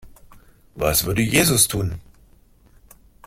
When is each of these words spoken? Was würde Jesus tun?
Was 0.73 1.05
würde 1.05 1.21
Jesus 1.21 1.67
tun? 1.67 2.01